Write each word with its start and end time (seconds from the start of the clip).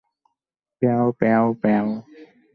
প্যাও, 0.81 1.05
প্যাও, 1.19 1.45
প্যাও! 1.61 1.87